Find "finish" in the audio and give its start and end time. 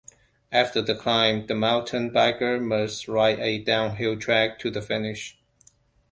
4.81-5.37